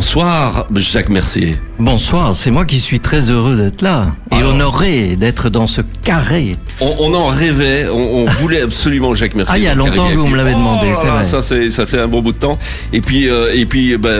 [0.00, 1.58] Bonsoir, Jacques Mercier.
[1.78, 6.56] Bonsoir, c'est moi qui suis très heureux d'être là et honoré d'être dans ce carré.
[6.80, 9.54] On, en rêvait, on, voulait absolument Jacques Mercier.
[9.54, 11.22] Ah, il y a longtemps que vous me l'avez demandé, oh c'est vrai.
[11.22, 12.58] Ça, ça fait un bon bout de temps.
[12.94, 14.10] Et puis, euh, et puis, ben,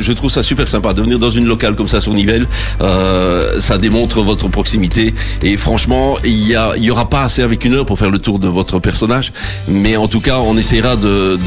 [0.00, 2.48] je trouve ça super sympa de venir dans une locale comme ça sur Nivelles.
[2.80, 5.14] Euh, ça démontre votre proximité.
[5.42, 8.10] Et franchement, il y, a, il y aura pas assez avec une heure pour faire
[8.10, 9.32] le tour de votre personnage,
[9.68, 11.38] mais en tout cas, on essaiera de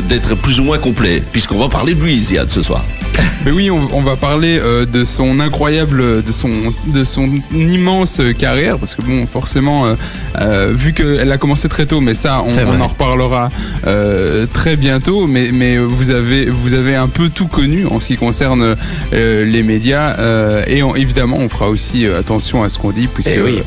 [0.00, 2.84] d'être plus ou moins complet, puisqu'on va parler de lui, Ziad, ce soir.
[3.44, 6.50] Mais oui, on, va parler euh, de son incroyable, de son,
[6.86, 9.94] de son immense carrière, parce que bon, forcément, euh,
[10.40, 13.50] euh, vu qu'elle a commencé très tôt, mais ça, on, en reparlera
[14.52, 15.26] très bientôt.
[15.26, 18.74] Mais, mais vous avez, vous avez un peu tout connu en ce qui concerne
[19.12, 20.16] les médias,
[20.66, 23.62] et évidemment, on fera aussi attention à ce qu'on dit, puisque eh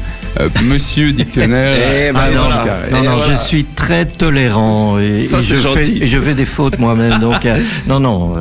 [0.64, 1.78] Monsieur Dictionnaire.
[1.94, 6.80] Eh ben non, non, je suis très tolérant et, je, fais, je fais des fautes
[6.80, 7.48] moi-même, donc
[7.88, 8.36] non, non.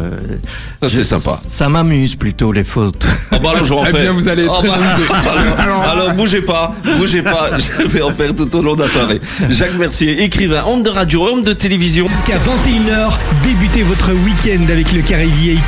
[0.80, 1.38] Ça, c'est sympa.
[1.46, 3.06] Ça m'amuse plutôt, les fautes.
[3.32, 6.14] Oh bah alors, je vais en eh bien, vous allez être oh, très bah, alors,
[6.14, 7.50] bougez pas, bougez pas.
[7.58, 9.20] Je vais en faire tout au long de la soirée.
[9.48, 12.08] Jacques Mercier, écrivain, homme de radio, homme de télévision.
[12.08, 15.60] Jusqu'à 21h, débutez votre week-end avec le Carré VIP.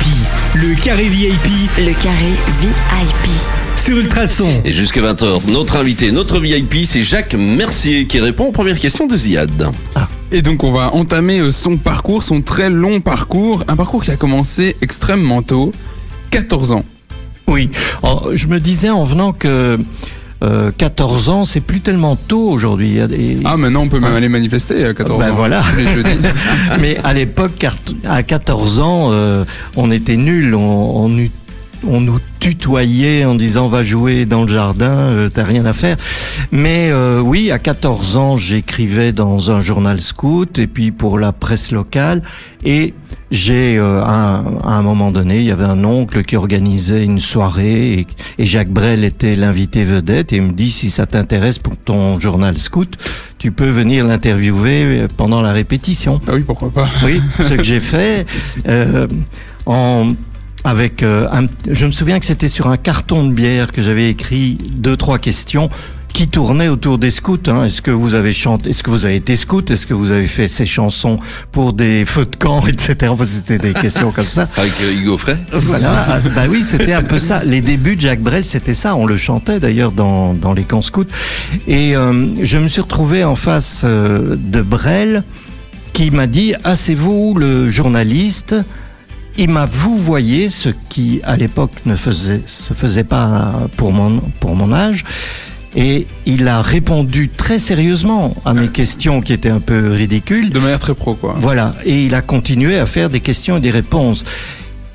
[0.55, 1.69] Le Carré VIP.
[1.77, 4.47] Le Carré VIP sur Ultrason.
[4.63, 9.07] Et jusqu'à 20h, notre invité, notre VIP, c'est Jacques Mercier qui répond aux premières questions
[9.07, 9.71] de Ziad.
[9.93, 10.07] Ah.
[10.31, 14.11] Et donc on va entamer euh, son parcours, son très long parcours, un parcours qui
[14.11, 15.73] a commencé extrêmement tôt,
[16.31, 16.85] 14 ans.
[17.47, 17.69] Oui,
[18.03, 19.77] oh, je me disais en venant que
[20.77, 22.99] 14 euh, ans, c'est plus tellement tôt aujourd'hui.
[23.43, 25.35] Ah, maintenant on peut même hein aller manifester à 14 ben ans.
[25.35, 25.61] voilà.
[26.79, 27.65] Mais à l'époque,
[28.05, 29.43] à 14 ans, euh,
[29.75, 30.55] on était nuls.
[30.55, 31.27] On, on,
[31.87, 35.97] on nous tutoyait en disant va jouer dans le jardin, euh, t'as rien à faire.
[36.51, 41.31] Mais euh, oui, à 14 ans, j'écrivais dans un journal scout et puis pour la
[41.31, 42.21] presse locale.
[42.65, 42.93] Et
[43.31, 48.05] j'ai, euh, à, un moment donné, il y avait un oncle qui organisait une soirée
[48.37, 52.19] et, Jacques Brel était l'invité vedette et il me dit si ça t'intéresse pour ton
[52.19, 52.97] journal scout,
[53.37, 56.21] tu peux venir l'interviewer pendant la répétition.
[56.27, 56.89] Ah oui, pourquoi pas.
[57.03, 58.25] Oui, ce que j'ai fait.
[59.65, 60.13] en
[60.63, 64.09] avec euh, un, je me souviens que c'était sur un carton de bière que j'avais
[64.09, 65.69] écrit deux trois questions
[66.13, 67.39] qui tournaient autour des scouts.
[67.47, 67.65] Hein.
[67.65, 69.69] Est-ce que vous avez chanté Est-ce que vous avez été scout?
[69.71, 71.19] Est-ce que vous avez fait ces chansons
[71.51, 73.13] pour des feux de camp, etc.
[73.25, 74.47] C'était des questions comme ça.
[74.57, 75.37] Avec euh, Hugo Frey?
[75.51, 76.05] Voilà.
[76.07, 77.43] Ah, bah oui, c'était un peu ça.
[77.43, 78.95] Les débuts de Jacques Brel, c'était ça.
[78.95, 81.05] On le chantait d'ailleurs dans dans les camps scouts.
[81.67, 85.23] Et euh, je me suis retrouvé en face de Brel
[85.93, 88.55] qui m'a dit ah c'est vous le journaliste
[89.37, 94.55] il m'a vouvoyé, ce qui à l'époque ne faisait, se faisait pas pour mon, pour
[94.55, 95.03] mon âge.
[95.75, 100.51] Et il a répondu très sérieusement à mes questions qui étaient un peu ridicules.
[100.51, 101.35] De manière très pro, quoi.
[101.39, 101.73] Voilà.
[101.83, 104.23] Et il a continué à faire des questions et des réponses.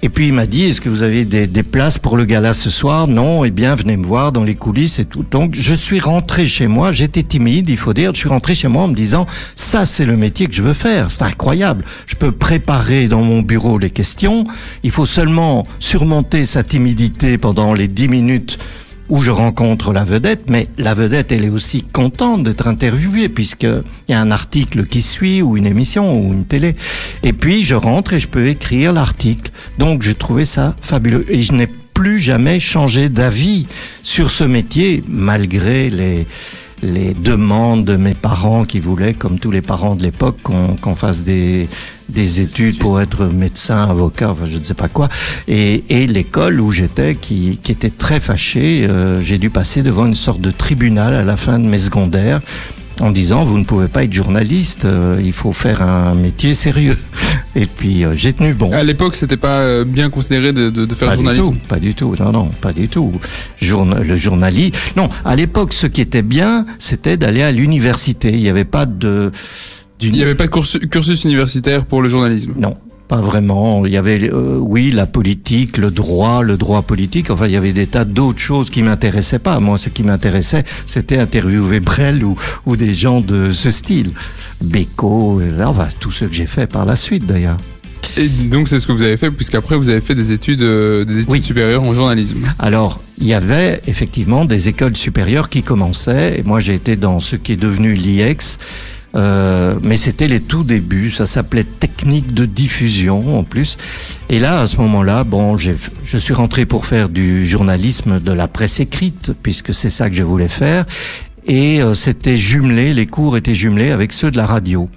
[0.00, 2.52] Et puis il m'a dit, est-ce que vous avez des, des, places pour le gala
[2.52, 3.08] ce soir?
[3.08, 5.24] Non, eh bien venez me voir dans les coulisses et tout.
[5.28, 8.68] Donc je suis rentré chez moi, j'étais timide, il faut dire, je suis rentré chez
[8.68, 9.26] moi en me disant,
[9.56, 11.84] ça c'est le métier que je veux faire, c'est incroyable.
[12.06, 14.44] Je peux préparer dans mon bureau les questions,
[14.84, 18.58] il faut seulement surmonter sa timidité pendant les dix minutes
[19.08, 23.82] où je rencontre la vedette, mais la vedette, elle est aussi contente d'être interviewée puisqu'il
[24.08, 26.76] y a un article qui suit ou une émission ou une télé.
[27.22, 29.50] Et puis je rentre et je peux écrire l'article.
[29.78, 33.66] Donc j'ai trouvé ça fabuleux et je n'ai plus jamais changé d'avis
[34.02, 36.26] sur ce métier malgré les
[36.82, 41.22] les demandes de mes parents qui voulaient, comme tous les parents de l'époque, qu'on fasse
[41.22, 41.68] des,
[42.08, 45.08] des études pour être médecin, avocat, enfin, je ne sais pas quoi.
[45.46, 50.06] Et, et l'école où j'étais, qui, qui était très fâchée, euh, j'ai dû passer devant
[50.06, 52.40] une sorte de tribunal à la fin de mes secondaires
[53.00, 56.96] en disant vous ne pouvez pas être journaliste, euh, il faut faire un métier sérieux.
[57.54, 58.72] Et puis euh, j'ai tenu bon.
[58.72, 61.52] À l'époque, c'était pas euh, bien considéré de, de, de faire pas journalisme.
[61.52, 63.12] Du tout, pas du tout, non, non, pas du tout.
[63.60, 65.08] Journa le journaliste, non.
[65.24, 68.30] À l'époque, ce qui était bien, c'était d'aller à l'université.
[68.32, 69.32] Il n'y avait pas de.
[70.00, 72.52] Il n'y avait pas de cursus universitaire pour le journalisme?
[72.56, 72.76] Non,
[73.08, 73.84] pas vraiment.
[73.84, 77.30] Il y avait, euh, oui, la politique, le droit, le droit politique.
[77.30, 79.58] Enfin, il y avait des tas d'autres choses qui m'intéressaient pas.
[79.60, 82.36] Moi, ce qui m'intéressait, c'était interviewer Brel ou,
[82.66, 84.10] ou des gens de ce style.
[84.60, 87.56] Beko, enfin, tout ce que j'ai fait par la suite, d'ailleurs.
[88.16, 91.04] Et donc c'est ce que vous avez fait, puisqu'après vous avez fait des études, euh,
[91.04, 92.38] des études supérieures en journalisme.
[92.58, 97.20] Alors, il y avait effectivement des écoles supérieures qui commençaient, et moi j'ai été dans
[97.20, 98.58] ce qui est devenu l'IEX,
[99.14, 103.78] euh, mais c'était les tout débuts, ça s'appelait technique de diffusion en plus.
[104.28, 108.48] Et là, à ce moment-là, bon, je suis rentré pour faire du journalisme de la
[108.48, 110.84] presse écrite, puisque c'est ça que je voulais faire.
[111.46, 114.90] Et euh, c'était jumelé, les cours étaient jumelés avec ceux de la radio.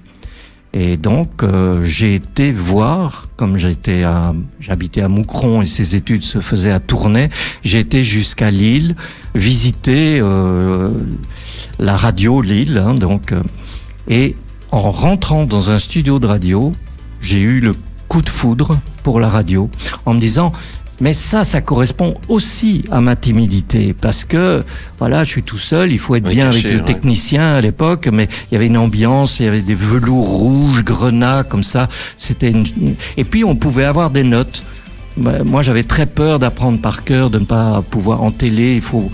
[0.73, 6.23] Et donc, euh, j'ai été voir, comme j'étais à, j'habitais à Moucron et ses études
[6.23, 7.29] se faisaient à Tournai,
[7.65, 8.95] été jusqu'à Lille,
[9.35, 10.91] visiter euh,
[11.77, 13.41] la radio Lille, hein, donc, euh,
[14.07, 14.35] et
[14.71, 16.71] en rentrant dans un studio de radio,
[17.19, 17.75] j'ai eu le
[18.07, 19.69] coup de foudre pour la radio,
[20.05, 20.51] en me disant,
[21.01, 24.63] mais ça, ça correspond aussi à ma timidité parce que
[24.99, 25.91] voilà, je suis tout seul.
[25.91, 29.39] Il faut être bien avec le technicien à l'époque, mais il y avait une ambiance,
[29.39, 31.89] il y avait des velours rouges, grenats comme ça.
[32.17, 32.65] C'était une...
[33.17, 34.63] et puis on pouvait avoir des notes.
[35.17, 38.75] Bah, moi, j'avais très peur d'apprendre par cœur, de ne pas pouvoir en télé.
[38.75, 39.09] Il faut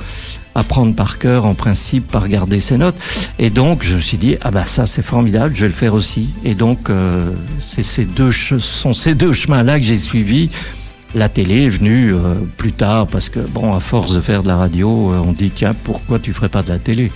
[0.58, 2.98] apprendre par cœur en principe par regarder ses notes.
[3.40, 5.94] Et donc je me suis dit ah bah ça c'est formidable je vais le faire
[5.94, 6.30] aussi.
[6.44, 10.50] Et donc euh, c'est ces deux sont ces deux chemins là que j'ai suivis.
[11.16, 14.50] La télé est venue euh, plus tard parce que, bon, à force de faire de
[14.50, 17.12] la radio, euh, on dit tiens, pourquoi tu ferais pas de la télé?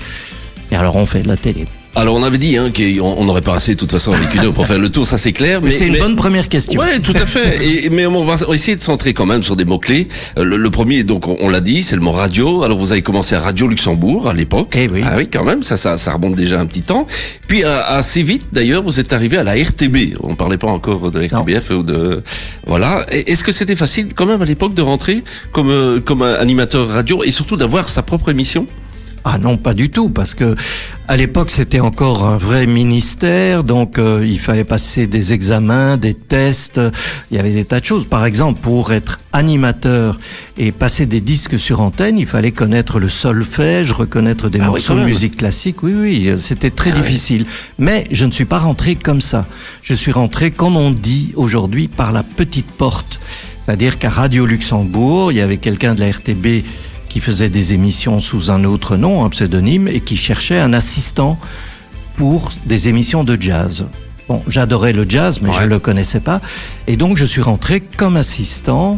[0.72, 1.68] Et alors on fait de la télé.
[1.94, 4.54] Alors on avait dit hein, qu'on n'aurait pas assez de toute façon avec une heure
[4.54, 5.62] pour faire le tour, ça c'est clair.
[5.62, 6.80] Mais, c'est une bonne première question.
[6.82, 7.86] Oui, tout à fait.
[7.86, 10.08] Et, mais on va essayer de centrer quand même sur des mots clés.
[10.38, 12.64] Euh, le, premier, donc on, l'a dit, c'est le mot radio.
[12.64, 14.74] Alors vous avez commencé à Radio Luxembourg à l'époque.
[14.78, 15.02] Eh oui.
[15.06, 17.08] Ah oui, quand même, ça, ça, ça remonte déjà un petit temps.
[17.48, 20.16] Puis assez vite, d'ailleurs, vous êtes arrivé à la RTB.
[20.24, 22.24] On parlait pas encore de la RTBF ou de
[22.66, 23.06] voilà.
[23.10, 27.22] Est-ce que c'était facile quand même à l'époque de rentrer comme euh, comme animateur radio
[27.26, 28.66] et surtout d'avoir sa propre émission?
[29.24, 30.56] Ah non, pas du tout, parce que
[31.08, 36.16] à l'époque c'était encore un vrai ministère, donc euh, il fallait passer des examens, des
[36.16, 36.80] tests,
[37.30, 38.06] il y avait des tas de choses.
[38.06, 40.20] Par exemple, pour être animateur
[40.58, 44.96] et passer des disques sur antenne, il fallait connaître le solfège, reconnaître des ah morceaux
[44.96, 45.84] de musique classique.
[45.84, 47.46] Oui, oui, c'était très ah difficile.
[47.78, 49.46] Mais je ne suis pas rentré comme ça.
[49.84, 53.20] Je suis rentré, comme on dit aujourd'hui, par la petite porte.
[53.66, 56.66] C'est-à-dire qu'à Radio Luxembourg, il y avait quelqu'un de la RTB
[57.12, 61.38] qui faisait des émissions sous un autre nom, un pseudonyme, et qui cherchait un assistant
[62.16, 63.86] pour des émissions de jazz.
[64.30, 66.40] Bon, j'adorais le jazz, mais je ne le connaissais pas.
[66.88, 68.98] Et donc, je suis rentré comme assistant,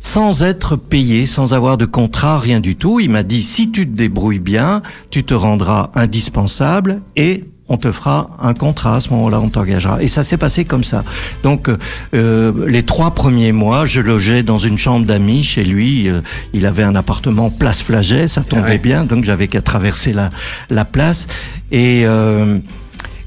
[0.00, 2.98] sans être payé, sans avoir de contrat, rien du tout.
[2.98, 4.80] Il m'a dit, si tu te débrouilles bien,
[5.10, 10.02] tu te rendras indispensable et on te fera un contrat à ce moment-là, on t'engagera.
[10.02, 11.04] Et ça s'est passé comme ça.
[11.42, 11.68] Donc
[12.14, 16.08] euh, les trois premiers mois, je logeais dans une chambre d'amis chez lui.
[16.08, 16.20] Euh,
[16.54, 20.30] il avait un appartement place Flaget, ça tombait bien, donc j'avais qu'à traverser la,
[20.70, 21.26] la place.
[21.70, 22.58] Et, euh,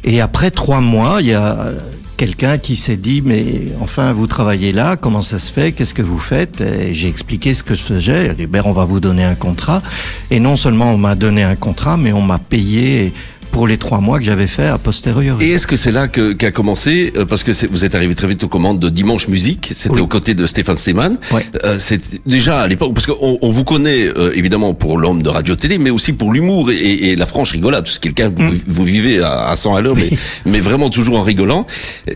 [0.04, 1.72] et après trois mois, il y a
[2.18, 3.44] quelqu'un qui s'est dit mais
[3.80, 6.64] enfin vous travaillez là comment ça se fait qu'est-ce que vous faites?
[6.92, 9.82] J'ai expliqué ce que je faisais dit ben on va vous donner un contrat
[10.30, 13.12] et non seulement on m'a donné un contrat mais on m'a payé
[13.52, 15.46] pour les trois mois que j'avais fait à posteriori.
[15.46, 18.44] Et est-ce que c'est là qu'a commencé, euh, parce que vous êtes arrivé très vite
[18.44, 21.18] aux commandes de Dimanche Musique, c'était aux côtés de Stéphane Stemann.
[21.64, 25.30] Euh, c'est déjà à l'époque, parce qu'on on vous connaît euh, évidemment pour l'homme de
[25.30, 28.60] radio-télé, mais aussi pour l'humour et, et, la franche rigolade, parce que quelqu'un, vous, mm.
[28.68, 30.10] vous, vivez à, à 100 à l'heure, mais,
[30.46, 31.68] mais vraiment toujours en rigolant.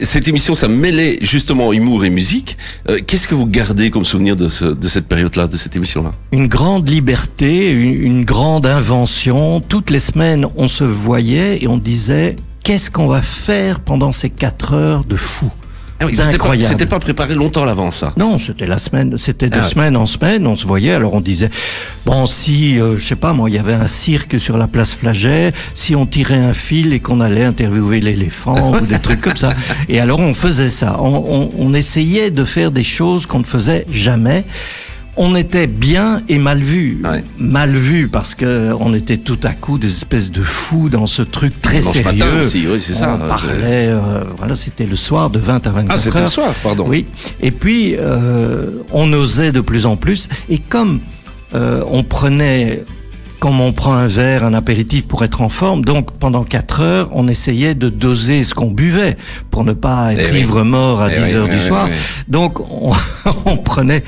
[0.02, 2.58] Cette émission, ça mêlait justement humour et musique.
[2.90, 6.12] Euh, qu'est-ce que vous gardez comme souvenir de, ce, de cette période-là, de cette émission-là?
[6.32, 9.60] Une grande liberté, une, une grande invention.
[9.60, 14.30] Toutes les semaines, on se voyait et on disait qu'est-ce qu'on va faire pendant ces
[14.30, 15.52] quatre heures de fou?
[16.02, 18.14] Ah c'était pas, préparé longtemps à l'avance, ça.
[18.18, 20.92] Non, c'était la semaine, c'était de ah semaine en semaine, on se voyait.
[20.92, 21.50] Alors on disait,
[22.06, 24.92] bon, si, euh, je sais pas, moi, il y avait un cirque sur la place
[24.92, 29.38] Flaget, si on tirait un fil et qu'on allait interviewer l'éléphant ou des trucs comme
[29.38, 29.54] ça.
[29.90, 31.00] Et alors on faisait ça.
[31.00, 34.44] on essayait de faire des choses qu'on ne faisait jamais
[35.18, 37.02] on était bien et mal vu.
[37.38, 41.22] Mal vu parce que on était tout à coup des espèces de fous dans ce
[41.22, 42.42] truc très sérieux.
[42.42, 43.18] Aussi, oui, c'est ça.
[43.22, 46.54] On parlait, euh, voilà, c'était le soir de 20 à 24 ah, c'était le soir,
[46.64, 46.86] pardon.
[46.88, 47.06] Oui.
[47.42, 50.28] Et puis, euh, on osait de plus en plus.
[50.50, 51.00] Et comme
[51.54, 52.84] euh, on prenait
[53.40, 55.84] comme on prend un verre, un apéritif pour être en forme.
[55.84, 59.18] Donc pendant 4 heures, on essayait de doser ce qu'on buvait
[59.52, 61.90] pour ne pas être eh ivre mort à 10 eh heures du soir.
[62.28, 62.60] Donc
[63.46, 64.04] on, prenait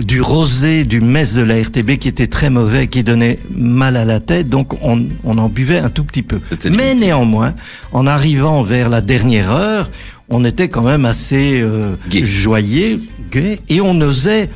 [0.00, 4.04] du rosé, du mess de la RTB qui était très mauvais, qui donnait mal à
[4.04, 4.48] la tête.
[4.48, 6.40] Donc on, en buvait un tout petit peu.
[6.70, 7.54] Mais néanmoins,
[7.92, 9.90] en arrivant vers la dernière heure,
[10.28, 13.00] on était quand même assez euh, joyeux,
[13.32, 14.48] gai, et on osait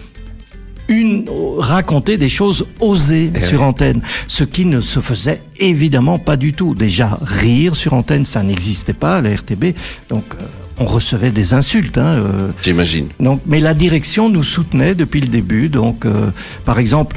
[0.89, 1.25] une,
[1.59, 6.53] raconter des choses osées eh sur antenne, ce qui ne se faisait évidemment pas du
[6.53, 6.75] tout.
[6.75, 9.75] Déjà, rire sur antenne, ça n'existait pas à la RTB,
[10.09, 10.45] donc euh,
[10.79, 11.99] on recevait des insultes.
[11.99, 12.51] Hein, euh.
[12.63, 13.09] J'imagine.
[13.21, 15.69] Donc, mais la direction nous soutenait depuis le début.
[15.69, 16.31] Donc, euh,
[16.65, 17.17] par exemple,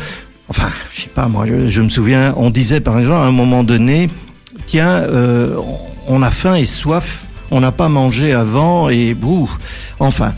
[0.50, 3.64] enfin, je sais pas, moi, je, me souviens, on disait par exemple à un moment
[3.64, 4.10] donné,
[4.66, 5.04] tiens,
[6.08, 9.50] on a faim et soif, on n'a pas mangé avant et bouh,
[10.00, 10.34] enfin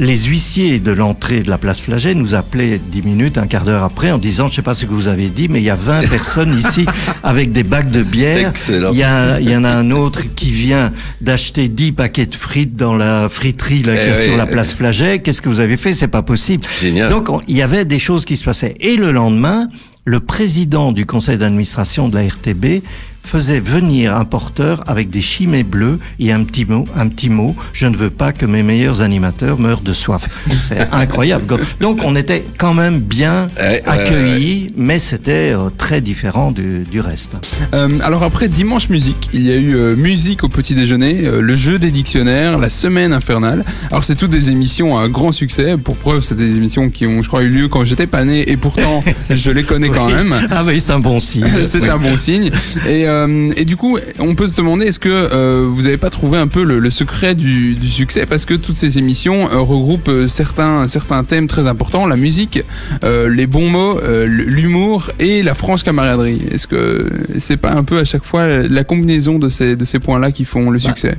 [0.00, 3.84] les huissiers de l'entrée de la place Flaget nous appelaient dix minutes, un quart d'heure
[3.84, 5.76] après, en disant, je sais pas ce que vous avez dit, mais il y a
[5.76, 6.84] 20 personnes ici
[7.22, 8.48] avec des bacs de bière.
[8.48, 8.90] Excellent.
[8.92, 12.34] Il y, a, il y en a un autre qui vient d'acheter 10 paquets de
[12.34, 14.28] frites dans la friterie là, qui Eh oui.
[14.28, 15.20] sur la place Flaget.
[15.20, 15.94] Qu'est-ce que vous avez fait?
[15.94, 16.64] C'est pas possible.
[16.80, 17.08] Génial.
[17.10, 18.74] Donc on- il y avait des choses qui se passaient.
[18.80, 19.68] Et le lendemain,
[20.04, 22.82] le président du conseil d'administration de la RTB
[23.24, 27.56] faisait venir un porteur avec des chimées bleues et un petit mot, un petit mot,
[27.72, 30.28] je ne veux pas que mes meilleurs animateurs meurent de soif.
[30.68, 31.56] C'est incroyable.
[31.80, 36.84] Donc on était quand même bien Ouais, ouais, accueillis, mais c'était euh, très différent du,
[36.84, 37.32] du reste.
[37.74, 41.40] Euh, alors après Dimanche Musique, il y a eu euh, Musique au petit déjeuner, euh,
[41.40, 43.64] le jeu des dictionnaires, la semaine infernale.
[43.90, 45.76] Alors c'est toutes des émissions à grand succès.
[45.82, 48.50] Pour preuve, c'est des émissions qui ont, je crois, eu lieu quand j'étais pas né
[48.50, 50.34] et pourtant je les connais quand même.
[50.50, 51.46] Ah oui, c'est un bon signe.
[51.64, 51.88] C'est Oui.
[51.88, 52.50] un bon signe.
[52.88, 56.10] Et, euh, et du coup, on peut se demander est-ce que euh, vous n'avez pas
[56.10, 58.26] trouvé un peu le, le secret du, du succès?
[58.26, 62.62] Parce que toutes ces émissions euh, regroupent certains, certains thèmes très importants la musique,
[63.02, 66.42] les bons mots, l'humour et la franche camaraderie.
[66.50, 69.98] Est-ce que c'est pas un peu à chaque fois la combinaison de ces, de ces
[69.98, 71.16] points-là qui font le Bah, succès?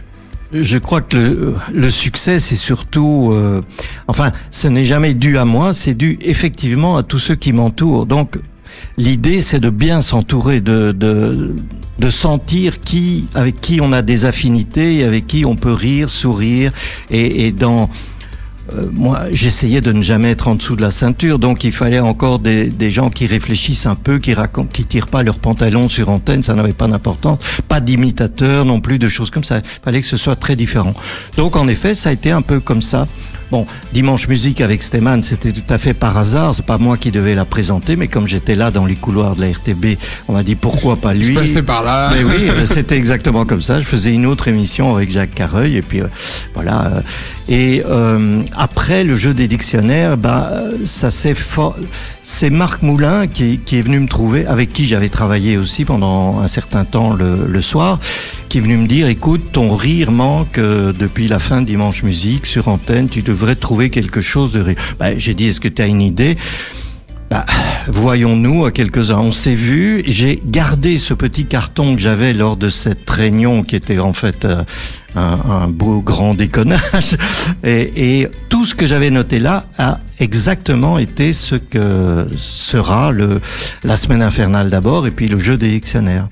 [0.53, 3.33] Je crois que le, le succès, c'est surtout,
[4.07, 8.05] enfin, ce n'est jamais dû à moi, c'est dû effectivement à tous ceux qui m'entourent.
[8.05, 8.37] Donc,
[8.97, 11.55] l'idée, c'est de bien s'entourer, de, de,
[11.99, 16.71] de sentir qui, avec qui on a des affinités, avec qui on peut rire, sourire,
[17.09, 17.89] et, et dans
[18.73, 21.99] euh, moi, j'essayais de ne jamais être en dessous de la ceinture, donc il fallait
[21.99, 25.87] encore des, des gens qui réfléchissent un peu, qui racontent, qui tirent pas leurs pantalons
[25.87, 29.59] sur antenne, ça n'avait pas d'importance, pas d'imitateurs non plus, de choses comme ça.
[29.59, 30.93] Il fallait que ce soit très différent.
[31.37, 33.07] Donc en effet, ça a été un peu comme ça.
[33.55, 36.53] Bon, dimanche musique avec Stéman, c'était tout à fait par hasard.
[36.53, 39.43] C'est pas moi qui devais la présenter, mais comme j'étais là dans les couloirs de
[39.43, 39.97] la RTB,
[40.27, 41.35] on m'a dit pourquoi pas Je lui.
[41.35, 42.11] passais par là.
[42.13, 43.79] Mais oui, euh, c'était exactement comme ça.
[43.79, 46.07] Je faisais une autre émission avec Jacques Carreuil et puis euh,
[46.53, 47.01] voilà.
[47.47, 50.51] Et euh, après le jeu des dictionnaires, bah
[50.83, 51.75] ça s'est fort.
[52.23, 56.39] C'est Marc Moulin qui, qui est venu me trouver, avec qui j'avais travaillé aussi pendant
[56.39, 57.99] un certain temps le, le soir,
[58.49, 62.01] qui est venu me dire écoute, ton rire manque euh, depuis la fin de dimanche
[62.01, 63.09] musique sur antenne.
[63.09, 64.77] Tu devrais trouver quelque chose de rire.
[64.99, 66.37] Bah, J'ai dit est-ce que tu as une idée?
[67.29, 67.45] Bah,
[67.87, 69.19] voyons-nous à quelques-uns.
[69.19, 70.03] On s'est vu.
[70.05, 74.45] J'ai gardé ce petit carton que j'avais lors de cette réunion qui était en fait
[74.45, 74.63] euh,
[75.15, 77.17] un, un beau grand déconnage.
[77.63, 83.41] Et, et tout ce que j'avais noté là a exactement été ce que sera le,
[83.83, 86.27] la semaine infernale d'abord et puis le jeu des dictionnaires.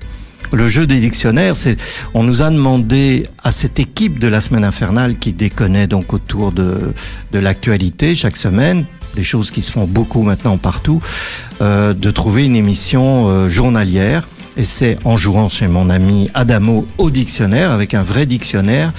[0.52, 1.76] Le jeu des dictionnaires, c'est,
[2.12, 6.52] on nous a demandé à cette équipe de la semaine infernale qui déconnait donc autour
[6.52, 6.92] de,
[7.32, 11.00] de l'actualité chaque semaine, des choses qui se font beaucoup maintenant partout,
[11.60, 14.28] euh, de trouver une émission euh, journalière.
[14.56, 18.92] Et c'est en jouant chez mon ami Adamo au dictionnaire, avec un vrai dictionnaire,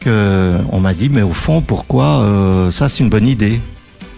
[0.00, 3.60] que on m'a dit, mais au fond, pourquoi euh, ça c'est une bonne idée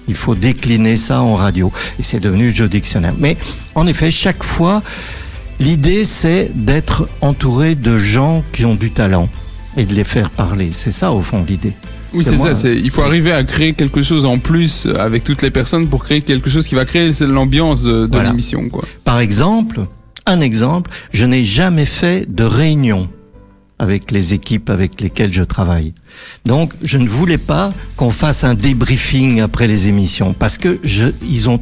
[0.08, 1.72] il faut décliner ça en radio.
[1.98, 3.14] Et c'est devenu jeu dictionnaire.
[3.18, 3.36] Mais
[3.74, 4.82] en effet, chaque fois,
[5.58, 9.28] l'idée c'est d'être entouré de gens qui ont du talent
[9.76, 10.70] et de les faire parler.
[10.72, 11.72] C'est ça au fond l'idée.
[12.16, 12.48] Oui, C'est ça.
[12.50, 12.54] hein.
[12.54, 16.02] c'est- Il faut arriver à créer quelque chose en plus avec toutes les personnes pour
[16.04, 18.30] créer quelque chose qui va créer l'ambiance de, de Voilà.
[18.30, 18.68] l'émission.
[18.68, 18.84] quoi.
[19.04, 19.80] Par exemple,
[20.26, 23.08] un exemple, je n'ai jamais fait de réunion
[23.78, 25.92] avec les équipes avec lesquelles je travaille.
[26.46, 31.04] Donc, je ne voulais pas qu'on fasse un débriefing après les émissions parce que je,
[31.28, 31.58] ils ont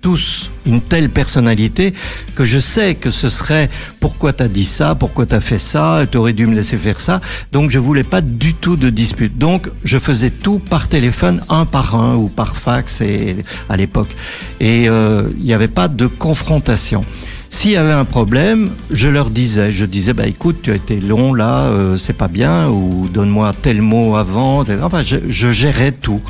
[0.00, 1.94] tous une telle personnalité
[2.34, 3.68] que je sais que ce serait
[4.00, 7.20] pourquoi t'as dit ça, pourquoi t'as fait ça, t'aurais dû me laisser faire ça.
[7.52, 9.38] Donc je voulais pas du tout de dispute.
[9.38, 13.36] Donc je faisais tout par téléphone, un par un ou par fax et,
[13.68, 14.14] à l'époque.
[14.60, 17.04] Et euh, il n'y avait pas de confrontation.
[17.50, 21.00] S'il y avait un problème, je leur disais, je disais, bah écoute, tu as été
[21.00, 24.64] long là, euh, c'est pas bien, ou donne-moi tel mot avant.
[24.82, 26.20] Enfin, je, je gérais tout,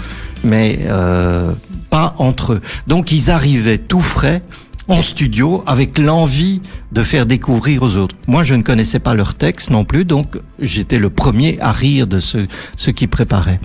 [0.45, 1.53] mais euh,
[1.91, 2.61] pas entre eux.
[2.87, 4.43] Donc ils arrivaient tout frais
[4.89, 6.61] en studio avec l'envie
[6.93, 8.17] de faire découvrir aux autres.
[8.27, 12.07] Moi, je ne connaissais pas leur texte non plus, donc j'étais le premier à rire
[12.07, 12.39] de ce,
[12.77, 13.61] ce qu'ils préparaient.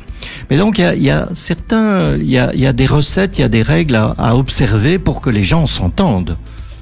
[0.49, 3.61] Mais donc, il y a, certains, il y a, des recettes, il y a des
[3.61, 6.37] règles à, observer pour que les gens s'entendent.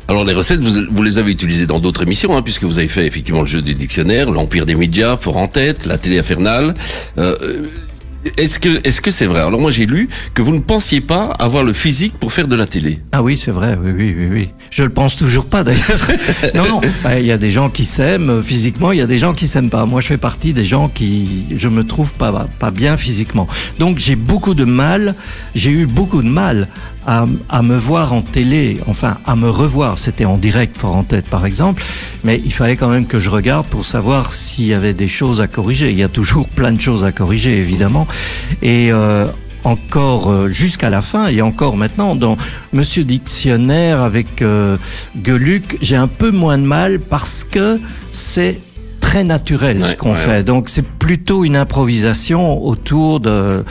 [0.07, 2.89] Alors les recettes, vous, vous les avez utilisées dans d'autres émissions, hein, puisque vous avez
[2.89, 6.73] fait effectivement le jeu des dictionnaires, l'Empire des médias, Fort en tête, la télé infernale.
[7.17, 7.35] Euh,
[8.37, 9.41] est-ce que est-ce que c'est vrai?
[9.41, 12.55] Alors moi j'ai lu que vous ne pensiez pas avoir le physique pour faire de
[12.55, 12.99] la télé.
[13.11, 14.49] Ah oui, c'est vrai, oui, oui, oui, oui.
[14.69, 16.07] Je le pense toujours pas d'ailleurs.
[16.55, 19.07] non, non, bah, il y a des gens qui s'aiment euh, physiquement, il y a
[19.07, 19.85] des gens qui s'aiment pas.
[19.85, 23.47] Moi, je fais partie des gens qui, je me trouve pas, pas bien physiquement.
[23.79, 25.15] Donc j'ai beaucoup de mal,
[25.55, 26.67] j'ai eu beaucoup de mal
[27.11, 29.97] à, à me voir en télé, enfin à me revoir.
[29.97, 31.83] C'était en direct, fort en tête par exemple,
[32.23, 35.41] mais il fallait quand même que je regarde pour savoir s'il y avait des choses
[35.41, 35.91] à corriger.
[35.91, 38.07] Il y a toujours plein de choses à corriger, évidemment.
[38.61, 39.25] Et euh,
[39.65, 42.37] encore jusqu'à la fin et encore maintenant dans
[42.71, 44.77] Monsieur Dictionnaire avec euh,
[45.21, 47.79] Geluc, j'ai un peu moins de mal parce que
[48.13, 48.59] c'est
[49.01, 50.43] très naturel ce qu'on fait.
[50.43, 53.65] Donc c'est plutôt une improvisation autour de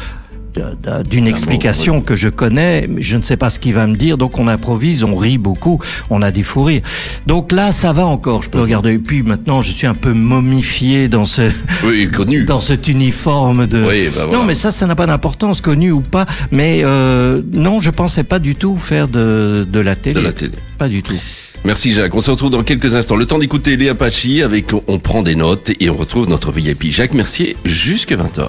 [1.08, 4.38] d'une explication que je connais, je ne sais pas ce qu'il va me dire, donc
[4.38, 5.80] on improvise, on rit beaucoup,
[6.10, 6.82] on a des fous rires.
[7.26, 8.64] Donc là, ça va encore, je peux mhm.
[8.64, 8.92] regarder.
[8.92, 11.50] Et puis maintenant, je suis un peu momifié dans ce,
[12.12, 12.44] connu.
[12.44, 13.82] dans cet uniforme de.
[14.14, 16.26] Bah non, mais ça, ça n'a pas d'importance, connu ou pas.
[16.50, 20.20] Mais euh, non, je pensais pas du tout faire de, de la télé.
[20.20, 20.52] De la télé.
[20.78, 21.16] Pas du tout.
[21.64, 22.14] Merci Jacques.
[22.14, 23.16] On se retrouve dans quelques instants.
[23.16, 26.90] Le temps d'écouter Léa Pachi avec On prend des notes et on retrouve notre VIP
[26.90, 28.48] Jacques Mercier jusqu'à 20h.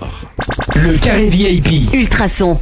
[0.75, 1.93] Le carré VIP.
[1.93, 2.57] Ultrason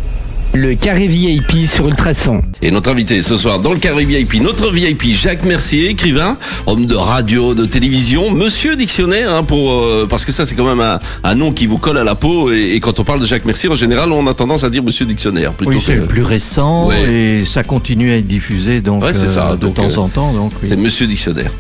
[0.54, 2.42] le carré VIP sur Ultrason.
[2.62, 6.86] Et notre invité ce soir dans le carré VIP, notre VIP Jacques Mercier, écrivain, homme
[6.86, 11.00] de radio, de télévision, Monsieur Dictionnaire, hein, pour euh, parce que ça c'est quand même
[11.24, 12.52] un, nom qui vous colle à la peau.
[12.52, 15.06] Et, quand on parle de Jacques Mercier, en général, on a tendance à dire Monsieur
[15.06, 15.54] Dictionnaire.
[15.54, 19.52] Plutôt oui, c'est le plus récent et ça continue à être diffusé donc ça.
[19.52, 20.34] Euh, de temps euh, en temps.
[20.34, 21.52] Donc c'est Monsieur Dictionnaire.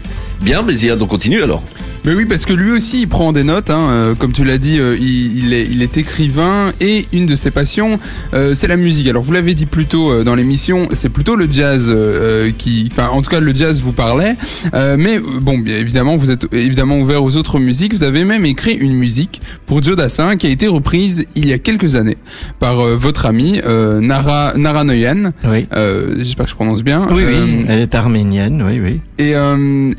[0.41, 1.63] Bien, mais y a donc continue alors.
[2.05, 3.69] Mais oui, parce que lui aussi, il prend des notes.
[3.69, 7.35] Hein, euh, comme tu l'as dit, euh, il, est, il, est, écrivain et une de
[7.35, 7.99] ses passions,
[8.33, 9.07] euh, c'est la musique.
[9.07, 11.93] Alors, vous l'avez dit plus tôt dans l'émission, c'est plutôt le jazz
[12.57, 14.35] qui, enfin, en tout cas, le jazz vous parlait.
[14.73, 17.93] mais bon, bien évidemment, vous êtes évidemment ouvert aux autres musiques.
[17.93, 21.53] Vous avez même écrit une musique pour Joe Dassin qui a été reprise il y
[21.53, 22.17] a quelques années
[22.59, 23.61] par votre amie
[24.01, 25.31] Nara Nara Noyan.
[25.45, 25.67] Oui.
[26.17, 27.07] J'espère que je prononce bien.
[27.11, 27.65] Oui, oui.
[27.67, 28.63] Elle est arménienne.
[28.65, 29.01] Oui, oui.
[29.17, 29.33] Et,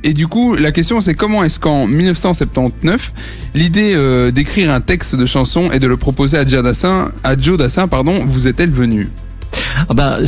[0.09, 3.12] et du coup, la question, c'est comment est-ce qu'en 1979,
[3.54, 7.37] l'idée euh, d'écrire un texte de chanson et de le proposer à Joe Dassin, à
[7.37, 9.11] Joe Dassin pardon, vous est-elle venue?
[9.88, 10.18] Ah bah,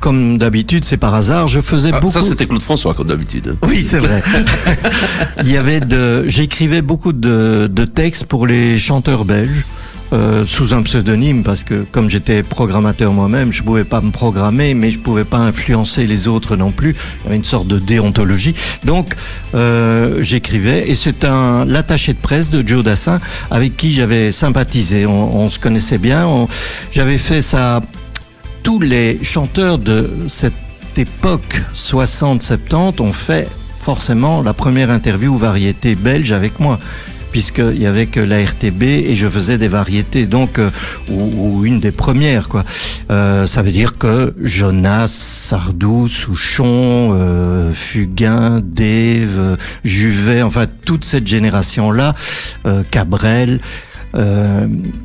[0.00, 1.48] comme d'habitude, c'est par hasard.
[1.48, 2.12] Je faisais ah, beaucoup.
[2.12, 3.56] Ça, c'était Claude François, comme d'habitude.
[3.66, 4.22] Oui, c'est vrai.
[5.42, 9.64] Il y avait de, j'écrivais beaucoup de, de textes pour les chanteurs belges.
[10.12, 14.74] Euh, sous un pseudonyme parce que comme j'étais programmateur moi-même, je pouvais pas me programmer,
[14.74, 16.90] mais je pouvais pas influencer les autres non plus.
[16.90, 18.54] Il y avait une sorte de déontologie.
[18.84, 19.14] Donc
[19.54, 25.06] euh, j'écrivais et c'est un l'attaché de presse de Joe Dassin avec qui j'avais sympathisé.
[25.06, 26.28] On, on, se connaissait bien.
[26.92, 27.80] J'avais fait ça.
[28.62, 30.52] Tous les chanteurs de cette
[30.96, 33.48] époque 60-70 ont fait
[33.80, 36.78] forcément la première interview variété belge avec moi
[37.32, 40.70] puisqu'il y avait que la RTB et je faisais des variétés, donc euh,
[41.10, 42.62] ou, une des premières quoi.
[43.10, 51.26] Euh, ça veut dire que Jonas, Sardou, Souchon, euh, Fugain, Dave, Juvet, enfin toute cette
[51.26, 52.14] génération là,
[52.90, 53.60] Cabrel.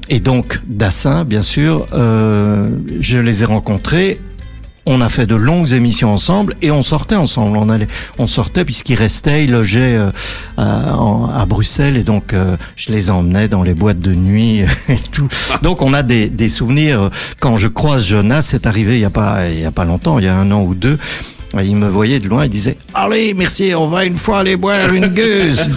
[0.09, 4.19] et donc Dassin, bien sûr, je les ai rencontrés
[4.87, 7.57] on a fait de longues émissions ensemble et on sortait ensemble.
[7.57, 10.11] On allait, on sortait puisqu'ils restaient, ils logeaient euh,
[10.57, 15.27] à, Bruxelles et donc euh, je les emmenais dans les boîtes de nuit et tout.
[15.61, 17.09] Donc on a des, des souvenirs.
[17.39, 20.19] Quand je croise Jonas, c'est arrivé il y a pas il y a pas longtemps,
[20.19, 20.97] il y a un an ou deux.
[21.61, 24.93] Il me voyait de loin, il disait Allez, merci, on va une fois aller boire
[24.93, 25.69] une gueuse.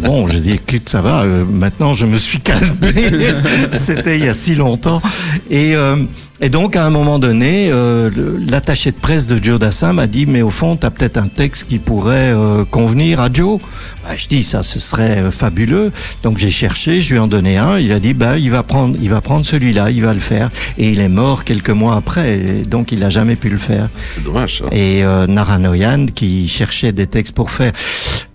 [0.00, 2.92] bon, je dis Écoute, ça va, euh, maintenant je me suis calmé.
[3.70, 5.02] C'était il y a si longtemps.
[5.50, 5.74] Et.
[6.40, 8.10] Et donc, à un moment donné, euh,
[8.46, 11.28] l'attaché de presse de Joe Dassin m'a dit, mais au fond, tu as peut-être un
[11.28, 13.58] texte qui pourrait euh, convenir à Joe.
[14.04, 15.92] Bah, je dis, ça, ce serait euh, fabuleux.
[16.22, 17.78] Donc, j'ai cherché, je lui en donné un.
[17.78, 20.50] Il a dit, bah, il va prendre, il va prendre celui-là, il va le faire.
[20.76, 22.62] Et il est mort quelques mois après.
[22.68, 23.88] donc, il n'a jamais pu le faire.
[24.14, 24.64] C'est dommage, ça.
[24.72, 27.72] Et euh, Naranoyan, qui cherchait des textes pour faire,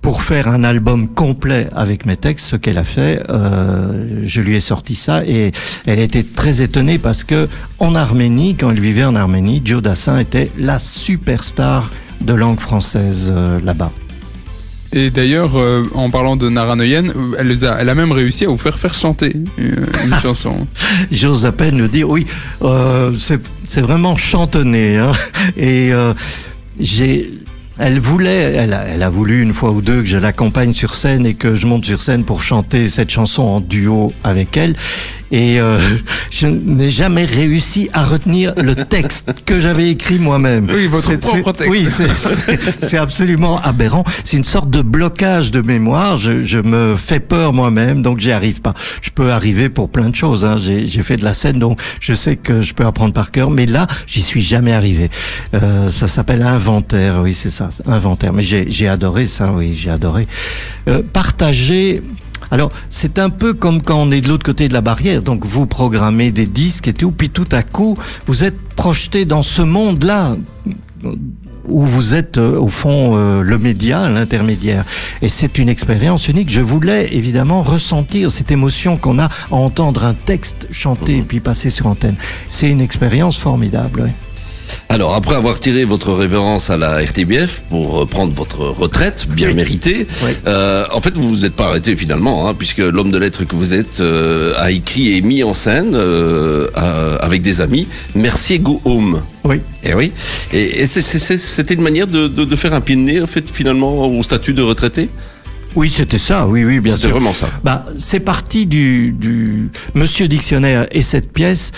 [0.01, 4.55] pour faire un album complet avec mes textes, ce qu'elle a fait, euh, je lui
[4.55, 5.51] ai sorti ça et
[5.85, 10.17] elle était très étonnée parce que en Arménie, quand elle vivait en Arménie, Joe Dassin
[10.17, 13.91] était la superstar de langue française euh, là-bas.
[14.93, 17.05] Et d'ailleurs, euh, en parlant de Naranoyen,
[17.37, 20.67] elle, a, elle a même réussi à vous faire faire chanter une chanson.
[21.11, 22.25] J'ose à peine le dire, oui,
[23.17, 24.97] c'est vraiment chantonné.
[24.97, 25.13] Hein.
[25.55, 25.91] Et
[26.77, 27.31] j'ai
[27.81, 31.25] elle voulait, elle a, a, voulu une fois ou deux que je l'accompagne sur scène
[31.25, 34.75] et que je monte sur scène pour chanter cette chanson en duo avec elle.
[35.31, 35.77] Et euh,
[36.29, 40.69] je n'ai jamais réussi à retenir le texte que j'avais écrit moi-même.
[40.73, 41.69] Oui, votre propre texte.
[41.69, 41.87] Oui,
[42.81, 44.03] c'est absolument aberrant.
[44.23, 46.17] C'est une sorte de blocage de mémoire.
[46.17, 48.73] Je, je me fais peur moi-même, donc j'y arrive pas.
[49.01, 50.45] Je peux arriver pour plein de choses.
[50.45, 50.57] Hein.
[50.59, 53.49] J'ai fait de la scène, donc je sais que je peux apprendre par cœur.
[53.49, 55.09] Mais là, j'y suis jamais arrivé.
[55.53, 57.19] Euh, ça s'appelle inventaire.
[57.21, 58.33] Oui, c'est ça, inventaire.
[58.33, 59.51] Mais j'ai adoré ça.
[59.51, 60.27] Oui, j'ai adoré
[60.87, 62.01] euh, partager
[62.51, 65.21] alors, c'est un peu comme quand on est de l'autre côté de la barrière.
[65.21, 69.41] Donc, vous programmez des disques et tout, puis tout à coup, vous êtes projeté dans
[69.41, 70.35] ce monde-là
[71.67, 74.83] où vous êtes euh, au fond euh, le média, l'intermédiaire.
[75.21, 76.49] Et c'est une expérience unique.
[76.49, 81.39] Je voulais évidemment ressentir cette émotion qu'on a à entendre un texte chanté et puis
[81.39, 82.15] passer sur antenne.
[82.49, 84.11] C'est une expérience formidable.
[84.89, 90.07] Alors, après avoir tiré votre révérence à la RTBF pour prendre votre retraite, bien méritée,
[90.47, 93.55] euh, en fait, vous vous êtes pas arrêté finalement, hein, puisque l'homme de lettres que
[93.55, 96.67] vous êtes euh, a écrit et mis en scène euh,
[97.19, 99.21] avec des amis Mercier Go Home.
[99.43, 99.57] Oui.
[99.83, 100.11] Et eh oui.
[100.53, 104.53] Et, c'était une manière de, faire un pied de nez, en fait, finalement, au statut
[104.53, 105.09] de retraité?
[105.75, 107.01] Oui, c'était ça, oui, oui, bien sûr.
[107.01, 107.49] C'était vraiment ça.
[107.63, 111.71] Bah, c'est parti du, du Monsieur Dictionnaire et cette pièce,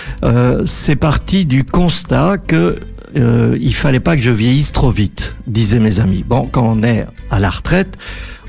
[0.66, 2.76] c'est parti du constat que
[3.16, 6.24] euh, il fallait pas que je vieillisse trop vite, disaient mes amis.
[6.28, 7.98] Bon, quand on est à la retraite,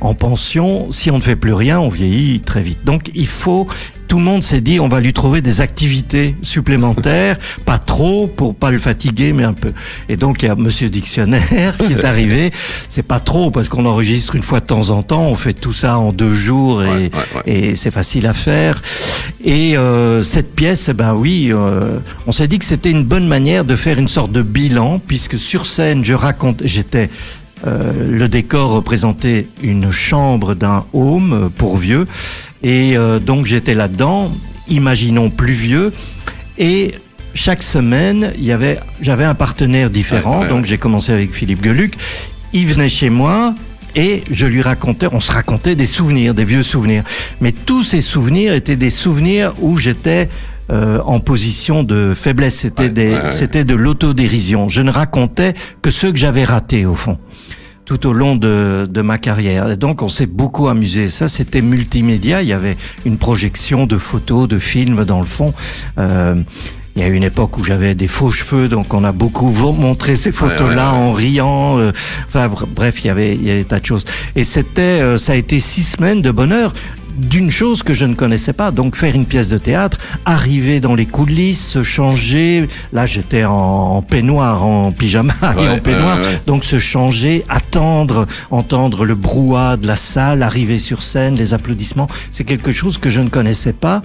[0.01, 2.85] en pension, si on ne fait plus rien, on vieillit très vite.
[2.85, 3.67] Donc il faut,
[4.09, 8.55] tout le monde s'est dit, on va lui trouver des activités supplémentaires, pas trop pour
[8.55, 9.73] pas le fatiguer, mais un peu.
[10.09, 12.51] Et donc il y a Monsieur Dictionnaire qui est arrivé.
[12.89, 15.23] C'est pas trop parce qu'on enregistre une fois de temps en temps.
[15.23, 17.11] On fait tout ça en deux jours et,
[17.47, 18.81] et c'est facile à faire.
[19.45, 23.29] Et euh, cette pièce, eh ben oui, euh, on s'est dit que c'était une bonne
[23.29, 27.11] manière de faire une sorte de bilan puisque sur scène, je raconte, j'étais
[27.67, 32.07] euh, le décor représentait une chambre d'un home pour vieux.
[32.65, 34.33] Et euh, donc j'étais là-dedans,
[34.69, 35.93] imaginons plus vieux.
[36.59, 36.95] Et
[37.35, 40.47] chaque semaine, il y avait, j'avais un partenaire différent.
[40.47, 41.95] donc j'ai commencé avec Philippe Geluc.
[42.53, 43.55] Il venait chez moi,
[43.97, 47.05] et je lui racontais, on se racontait des souvenirs, des vieux souvenirs.
[47.41, 50.29] Mais tous ces souvenirs étaient des souvenirs où j'étais
[50.71, 52.57] euh, en position de faiblesse.
[52.57, 54.69] C'était des, c'était de l'autodérision.
[54.69, 57.19] Je ne racontais que ceux que j'avais ratés au fond
[57.85, 59.71] tout au long de, de ma carrière.
[59.71, 61.09] Et donc on s'est beaucoup amusé.
[61.09, 62.43] Ça, c'était multimédia.
[62.43, 65.53] Il y avait une projection de photos, de films dans le fond.
[65.99, 66.43] Euh,
[66.97, 70.15] il y a une époque où j'avais des faux cheveux, donc on a beaucoup montré
[70.15, 71.77] ces photos-là en riant.
[71.81, 71.91] Euh,
[72.29, 74.05] enfin bref, il y avait il y avait des tas de choses.
[74.37, 76.73] Et c'était, euh, ça a été six semaines de bonheur
[77.17, 80.95] d'une chose que je ne connaissais pas, donc faire une pièce de théâtre, arriver dans
[80.95, 86.79] les coulisses, se changer, là j'étais en, peignoir, en pyjama et en peignoir, donc se
[86.79, 92.73] changer, attendre, entendre le brouhaha de la salle, arriver sur scène, les applaudissements, c'est quelque
[92.73, 94.03] chose que je ne connaissais pas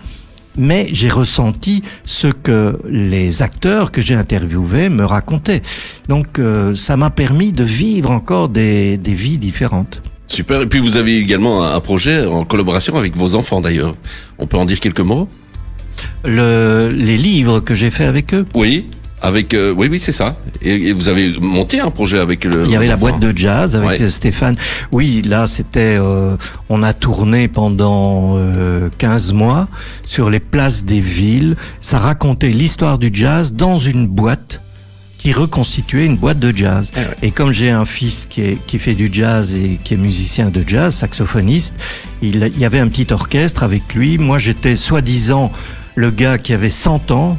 [0.57, 5.61] mais j'ai ressenti ce que les acteurs que j'ai interviewés me racontaient.
[6.09, 10.01] Donc euh, ça m'a permis de vivre encore des, des vies différentes.
[10.29, 10.61] Super.
[10.61, 13.95] Et puis vous avez également un projet en collaboration avec vos enfants d'ailleurs.
[14.37, 15.27] On peut en dire quelques mots?
[16.23, 18.45] Le, Les livres que j'ai fait avec eux.
[18.53, 18.85] Oui.
[19.21, 20.37] Avec euh, oui oui c'est ça.
[20.61, 23.75] Et, vous avez monté un projet avec le il y avait la boîte de jazz
[23.75, 24.55] avec Stéphane.
[24.93, 26.37] Oui là c'était euh,
[26.69, 29.67] on a tourné pendant euh, 15 mois
[30.05, 31.57] sur les places des villes.
[31.81, 34.61] Ça racontait l'histoire du jazz dans une boîte
[35.19, 36.91] qui reconstituait une boîte de jazz.
[36.95, 39.97] Ah et comme j'ai un fils qui, est, qui fait du jazz et qui est
[39.97, 41.75] musicien de jazz, saxophoniste,
[42.23, 44.17] il, y avait un petit orchestre avec lui.
[44.17, 45.51] Moi, j'étais soi-disant
[45.95, 47.37] le gars qui avait 100 ans,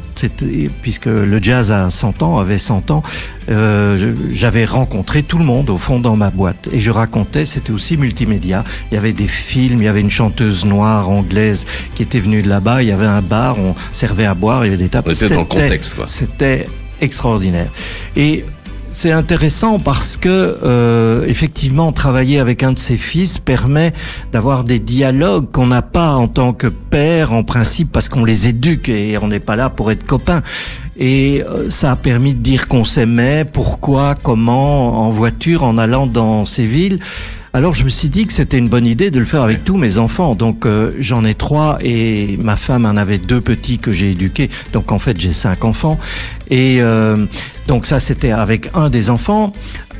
[0.83, 3.01] puisque le jazz a 100 ans, avait 100 ans,
[3.49, 6.69] euh, j'avais rencontré tout le monde au fond dans ma boîte.
[6.71, 8.63] Et je racontais, c'était aussi multimédia.
[8.91, 11.65] Il y avait des films, il y avait une chanteuse noire anglaise
[11.95, 14.69] qui était venue de là-bas, il y avait un bar, on servait à boire, il
[14.69, 15.11] y avait des tables.
[15.11, 16.05] C'était dans le contexte, quoi.
[16.05, 16.67] C'était
[17.01, 17.69] extraordinaire.
[18.15, 18.45] Et
[18.93, 23.93] c'est intéressant parce que euh, effectivement travailler avec un de ses fils permet
[24.33, 28.47] d'avoir des dialogues qu'on n'a pas en tant que père en principe parce qu'on les
[28.47, 30.41] éduque et on n'est pas là pour être copains.
[30.97, 36.05] Et euh, ça a permis de dire qu'on s'aimait, pourquoi, comment, en voiture, en allant
[36.05, 36.99] dans ces villes.
[37.53, 39.75] Alors je me suis dit que c'était une bonne idée de le faire avec tous
[39.75, 40.35] mes enfants.
[40.35, 44.49] Donc euh, j'en ai trois et ma femme en avait deux petits que j'ai éduqués.
[44.71, 45.99] Donc en fait j'ai cinq enfants.
[46.49, 47.25] Et euh,
[47.67, 49.51] donc ça c'était avec un des enfants.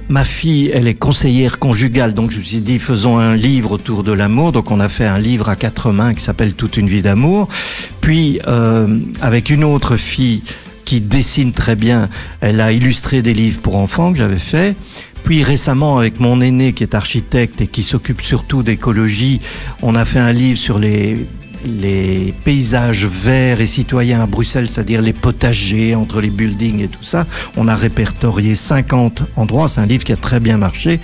[0.08, 4.04] Ma fille, elle est conseillère conjugale, donc je me suis dit faisons un livre autour
[4.04, 4.54] de l'amour.
[4.54, 7.50] Donc on a fait un livre à quatre mains qui s'appelle Toute une vie d'amour.
[8.00, 10.42] Puis euh, avec une autre fille
[10.86, 12.10] qui dessine très bien,
[12.42, 14.76] elle a illustré des livres pour enfants que j'avais fait.
[15.24, 19.40] Puis récemment, avec mon aîné qui est architecte et qui s'occupe surtout d'écologie,
[19.82, 21.28] on a fait un livre sur les
[21.66, 27.04] les paysages verts et citoyens à Bruxelles, c'est-à-dire les potagers entre les buildings et tout
[27.04, 27.26] ça.
[27.58, 29.68] On a répertorié 50 endroits.
[29.68, 31.00] C'est un livre qui a très bien marché.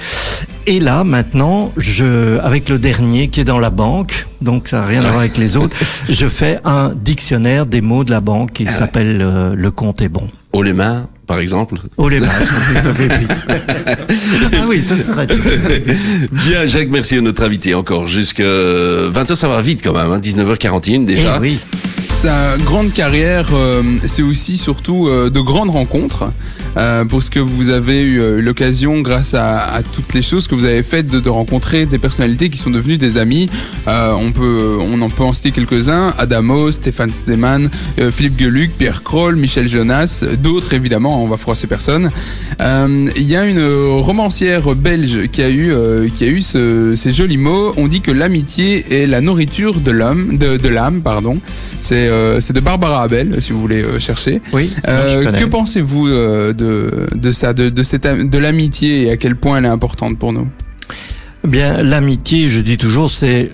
[0.66, 4.86] Et là, maintenant, je, avec le dernier qui est dans la banque, donc ça n'a
[4.86, 5.78] rien à voir avec les autres,
[6.10, 10.02] je fais un dictionnaire des mots de la banque qui ah s'appelle euh, Le compte
[10.02, 10.28] est bon.
[10.64, 12.28] Les mains, par exemple Oh les mains,
[14.54, 15.28] Ah oui, ça serait
[16.32, 18.08] Bien, Jacques, merci à notre invité encore.
[18.08, 21.36] Jusque 20h, ça va vite quand même, hein, 19h41 déjà.
[21.38, 21.60] Eh oui
[22.18, 26.32] sa grande carrière, euh, c'est aussi surtout euh, de grandes rencontres.
[27.10, 30.84] Pour ce que vous avez eu l'occasion, grâce à, toutes les choses que vous avez
[30.84, 33.50] faites, de, rencontrer des personnalités qui sont devenues des amis.
[33.88, 37.70] on peut, on en peut en citer quelques-uns Adamo, Stéphane Steman,
[38.12, 41.24] Philippe Geluc, Pierre Kroll, Michel Jonas, d'autres évidemment.
[41.24, 42.12] On va froisser personne.
[42.60, 43.66] Il y a une
[44.00, 45.74] romancière belge qui a eu,
[46.16, 47.74] qui a eu ces jolis mots.
[47.78, 51.38] On dit que l'amitié est la nourriture de l'homme, de, l'âme, pardon.
[51.80, 52.10] C'est
[52.40, 54.42] c'est de Barbara Abel, si vous voulez chercher.
[54.54, 54.72] Oui.
[54.84, 56.67] que pensez-vous de,
[57.14, 60.34] de ça, de, de, cette, de l'amitié et à quel point elle est importante pour
[60.34, 60.48] nous
[61.44, 63.52] eh Bien, l'amitié, je dis toujours, c'est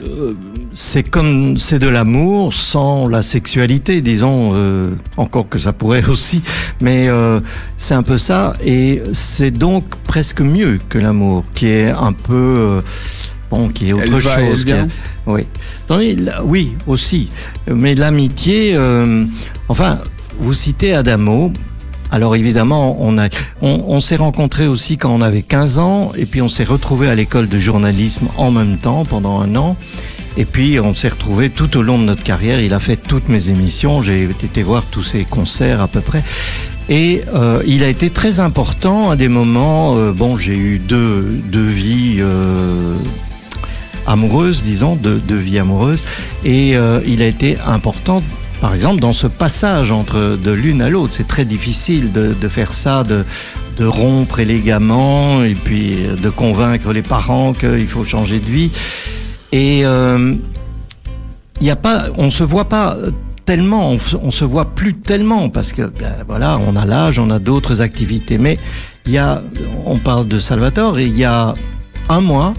[0.74, 4.52] c'est comme c'est de l'amour sans la sexualité, disons.
[4.54, 6.42] Euh, encore que ça pourrait aussi,
[6.82, 7.40] mais euh,
[7.78, 8.56] c'est un peu ça.
[8.66, 12.82] Et c'est donc presque mieux que l'amour, qui est un peu euh,
[13.52, 14.66] bon, qui est autre chose.
[15.28, 17.30] oui, oui aussi.
[17.72, 18.78] Mais l'amitié,
[19.68, 20.00] enfin,
[20.40, 21.54] vous citez Adamo.
[22.14, 23.28] Alors évidemment, on, a,
[23.64, 27.10] on, on s'est rencontrés aussi quand on avait 15 ans, et puis on s'est retrouvés
[27.10, 29.76] à l'école de journalisme en même temps pendant un an.
[30.38, 32.62] Et puis on s'est retrouvé tout au long de notre carrière.
[32.62, 34.04] Il a fait toutes mes émissions.
[34.04, 36.24] J'ai été voir tous ses concerts à peu près.
[36.88, 39.98] Et euh, il a été très important à des moments.
[39.98, 42.96] Euh, bon, j'ai eu deux, deux vies euh,
[44.06, 46.06] amoureuses, disons, deux, deux vies amoureuses.
[46.46, 48.22] Et euh, il a été important,
[48.64, 51.12] par exemple, dans ce passage entre de l'une à l'autre.
[51.12, 53.26] C'est très difficile de, faire ça, de,
[53.78, 58.72] de rompre élégamment et puis de convaincre les parents qu'il faut changer de vie.
[59.52, 60.36] Et euh,
[61.60, 62.96] il y a pas, on se voit pas
[63.44, 67.40] tellement, on, se voit plus tellement parce que ben, voilà, on a l'âge, on a
[67.40, 68.38] d'autres activités.
[68.38, 68.58] Mais
[69.06, 69.44] il y a,
[69.86, 71.54] on parle de Salvatore et il y a
[72.08, 72.54] un mois,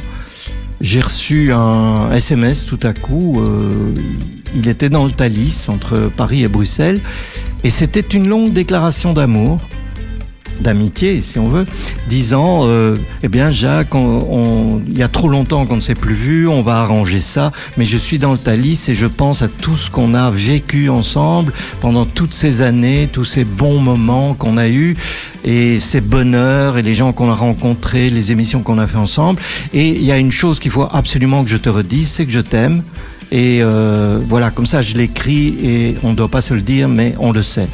[0.83, 3.41] j'ai reçu un SMS tout à coup.
[3.41, 3.95] Euh,
[4.55, 7.01] il était dans le Thalys entre Paris et Bruxelles
[7.63, 9.61] et c'était une longue déclaration d'amour
[10.61, 11.67] d'amitié, si on veut,
[12.09, 16.49] disant euh, Eh bien, Jacques, il y a trop longtemps qu'on ne s'est plus vu,
[16.49, 19.77] on va arranger ça, mais je suis dans le Thalys et je pense à tout
[19.77, 24.69] ce qu'on a vécu ensemble pendant toutes ces années, tous ces bons moments qu'on a
[24.69, 24.97] eus
[25.45, 29.41] et ces bonheurs et les gens qu'on a rencontrés, les émissions qu'on a fait ensemble.
[29.73, 32.33] Et il y a une chose qu'il faut absolument que je te redise, c'est que
[32.33, 32.83] je t'aime.
[33.35, 36.89] Et euh, voilà, comme ça, je l'écris et on ne doit pas se le dire,
[36.89, 37.67] mais on le sait.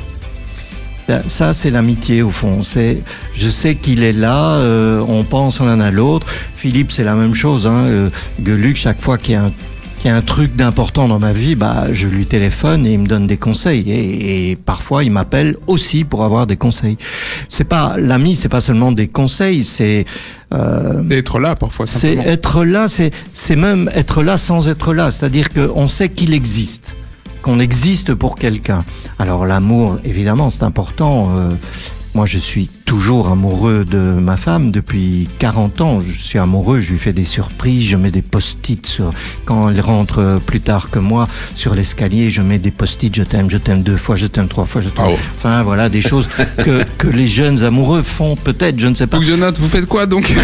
[1.06, 2.62] Ben, ça, c'est l'amitié au fond.
[2.62, 3.02] C'est,
[3.34, 4.54] je sais qu'il est là.
[4.54, 6.26] Euh, on pense l'un à l'autre.
[6.56, 7.66] Philippe, c'est la même chose.
[7.66, 7.84] Hein.
[7.88, 8.08] Euh,
[8.42, 9.52] Geluc, chaque fois qu'il y a un
[10.00, 13.00] qu'il y a un truc d'important dans ma vie, bah, je lui téléphone et il
[13.00, 13.84] me donne des conseils.
[13.90, 16.96] Et, parfois, il m'appelle aussi pour avoir des conseils.
[17.48, 20.06] C'est pas l'ami, c'est pas seulement des conseils, c'est
[20.54, 21.86] euh, être là parfois.
[21.86, 25.10] C'est être là, c'est c'est même être là sans être là.
[25.10, 26.96] C'est-à-dire qu'on sait qu'il existe
[27.42, 28.84] qu'on existe pour quelqu'un.
[29.18, 31.30] Alors l'amour, évidemment, c'est important.
[31.34, 31.50] Euh,
[32.14, 36.00] moi, je suis toujours amoureux de ma femme depuis 40 ans.
[36.00, 39.12] Je suis amoureux, je lui fais des surprises, je mets des post-it sur,
[39.44, 43.48] quand elle rentre plus tard que moi sur l'escalier, je mets des post-it, je t'aime,
[43.48, 45.04] je t'aime deux fois, je t'aime trois fois, je t'aime.
[45.08, 45.16] Oh.
[45.36, 49.20] Enfin, voilà, des choses que, que les jeunes amoureux font peut-être, je ne sais pas.
[49.20, 50.34] Note, vous faites quoi donc?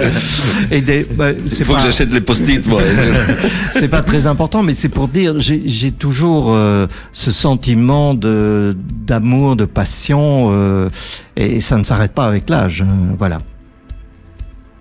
[0.70, 2.80] Et des, bah, Il faut que j'achète les post-it, moi.
[3.70, 8.74] c'est pas très important, mais c'est pour dire, j'ai toujours euh, ce sentiment de
[9.06, 10.88] d'amour, de passion, euh,
[11.36, 12.82] et ça ne s'arrête pas avec l'âge.
[12.82, 13.40] Hein, voilà.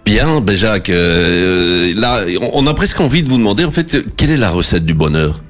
[0.06, 2.20] Bien, ben Jacques, euh, là,
[2.54, 5.42] on a presque envie de vous demander, en fait, quelle est la recette du bonheur?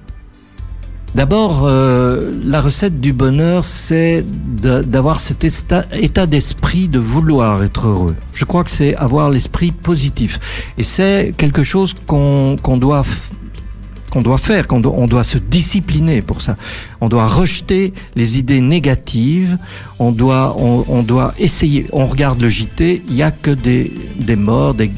[1.14, 8.16] D'abord, euh, la recette du bonheur, c'est d'avoir cet état, d'esprit de vouloir être heureux.
[8.34, 10.40] Je crois que c'est avoir l'esprit positif.
[10.78, 13.04] Et c'est quelque chose qu'on doit
[14.12, 16.58] qu'on doit faire, qu'on doit, on doit se discipliner pour ça.
[17.00, 19.58] On doit rejeter les idées négatives,
[20.00, 21.88] on doit, on, doit essayer.
[21.94, 24.92] On regarde le JT, il y a que des, des morts, des,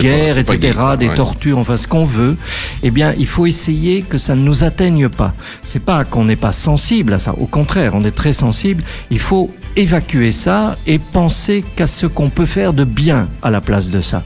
[0.00, 2.36] guerres, etc., des tortures, enfin ce qu'on veut.
[2.82, 5.34] Eh bien, il faut essayer que ça ne nous atteigne pas.
[5.62, 7.34] C'est pas qu'on n'est pas sensible à ça.
[7.34, 8.82] Au contraire, on est très sensible.
[9.10, 13.60] Il faut évacuer ça et penser qu'à ce qu'on peut faire de bien à la
[13.60, 14.22] place de ça.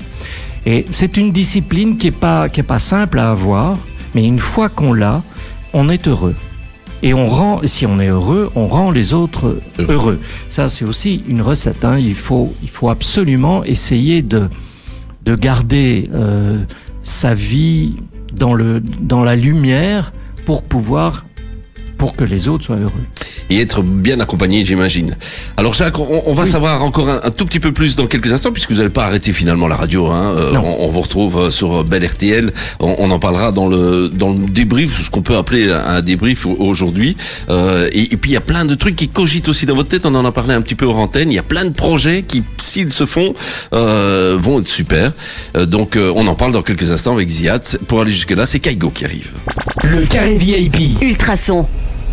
[0.66, 3.78] Et c'est une discipline qui est pas qui est pas simple à avoir,
[4.14, 5.22] mais une fois qu'on l'a,
[5.72, 6.34] on est heureux.
[7.02, 10.20] Et on rend, si on est heureux, on rend les autres heureux.
[10.48, 11.82] Ça, c'est aussi une recette.
[11.84, 11.98] Hein.
[11.98, 14.48] Il faut, il faut absolument essayer de
[15.24, 16.62] de garder euh,
[17.02, 17.96] sa vie
[18.34, 20.12] dans le dans la lumière
[20.44, 21.24] pour pouvoir
[22.00, 23.04] pour que les autres soient heureux.
[23.50, 25.18] Et être bien accompagné, j'imagine.
[25.58, 28.70] Alors Jacques, on, va savoir encore un, tout petit peu plus dans quelques instants, puisque
[28.70, 30.06] vous n'avez pas arrêté finalement la radio.
[30.06, 30.34] Hein.
[30.34, 32.54] Euh, on, on, vous retrouve euh, sur Bel RTL.
[32.80, 37.18] On, en parlera dans le dans le débrief, ce qu'on peut appeler un débrief aujourd'hui.
[37.50, 40.06] Euh, et, puis il y a plein de trucs qui cogitent aussi dans votre tête.
[40.06, 41.30] On en a parlé un petit peu hors antenne.
[41.30, 43.34] Il y a plein de projets qui, s'ils se font,
[43.74, 45.12] euh, vont être super.
[45.54, 47.78] Euh, donc on en parle dans quelques instants avec Ziad.
[47.88, 49.32] Pour aller jusque là, c'est Kaigo qui arrive.
[49.84, 51.02] Le carré VIP.
[51.02, 51.66] Ultrason.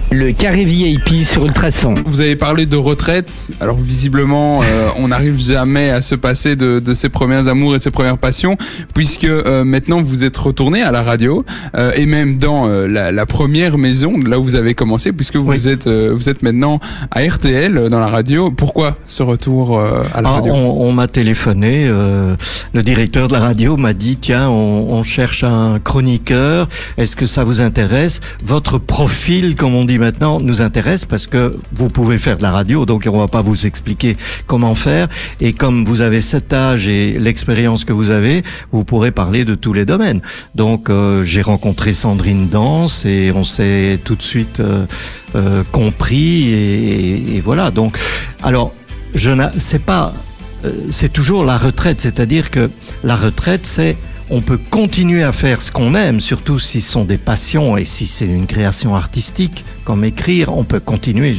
[0.10, 1.94] Le carré VIP sur Ultrason.
[2.06, 3.50] Vous avez parlé de retraite.
[3.60, 7.80] Alors visiblement, euh, on n'arrive jamais à se passer de, de, ses premiers amours et
[7.80, 8.56] ses premières passions,
[8.94, 11.44] puisque euh, maintenant vous êtes retourné à la radio
[11.76, 15.68] euh, et même dans la, la, première maison, là où vous avez commencé, puisque vous
[15.68, 16.80] êtes vous êtes maintenant
[17.12, 18.50] à RTL dans la radio.
[18.50, 20.54] Pourquoi ce retour à la ah, radio?
[20.54, 21.88] On, m'a téléphoné.
[21.88, 26.70] le directeur de la radio m'a dit tiens, on, on cherche un chroniqueur.
[26.98, 28.22] Est-ce que ça vous intéresse?
[28.44, 32.52] Votre profil, comme on dit maintenant nous intéresse parce que vous pouvez faire de la
[32.52, 35.08] radio, donc on va pas vous expliquer comment faire.
[35.40, 39.56] Et comme vous avez cet âge et l'expérience que vous avez, vous pourrez parler de
[39.56, 40.22] tous les domaines.
[40.56, 44.86] Donc euh, j'ai rencontré Sandrine Danse et on s'est tout de suite euh,
[45.36, 47.72] euh, compris et, voilà.
[47.72, 47.98] Donc
[48.44, 48.74] alors
[49.14, 50.14] je c'est pas
[50.90, 52.70] c'est toujours la retraite, c'est-à-dire que
[53.04, 53.96] la retraite c'est
[54.30, 57.86] on peut continuer à faire ce qu'on aime, surtout si ce sont des passions et
[57.86, 61.36] si c'est une création artistique, comme écrire, on peut continuer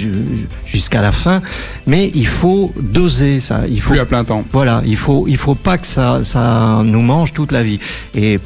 [0.64, 1.42] jusqu'à la fin,
[1.86, 3.62] mais il faut doser ça.
[3.68, 4.44] Il faut plus à plein temps.
[4.52, 7.78] Voilà, il faut il faut pas que ça ça nous mange toute la vie.
[8.14, 8.40] Et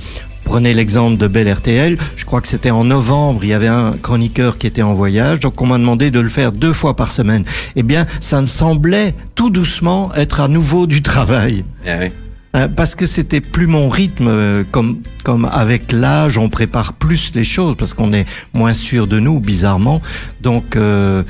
[0.44, 1.96] Prenez l'exemple de Bel RTL.
[2.16, 3.44] Je crois que c'était en novembre.
[3.44, 5.40] Il y avait un chroniqueur qui était en voyage.
[5.40, 7.44] Donc, on m'a demandé de le faire deux fois par semaine.
[7.76, 11.64] Eh bien, ça me semblait tout doucement être à nouveau du travail.
[11.87, 12.11] Eh
[12.54, 17.32] euh, parce que c'était plus mon rythme, euh, comme comme avec l'âge, on prépare plus
[17.34, 20.02] les choses parce qu'on est moins sûr de nous, bizarrement.
[20.40, 21.22] Donc euh,